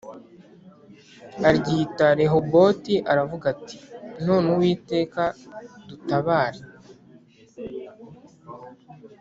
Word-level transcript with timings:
aryita 1.47 2.07
Rehoboti 2.19 2.95
aravuga 3.11 3.45
ati 3.55 3.77
None 4.25 4.45
Uwiteka 4.55 5.23
dutabare 5.87 6.59